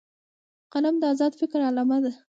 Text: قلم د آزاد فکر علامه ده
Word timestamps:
قلم 0.73 0.95
د 0.99 1.03
آزاد 1.11 1.33
فکر 1.41 1.59
علامه 1.69 1.97
ده 2.03 2.11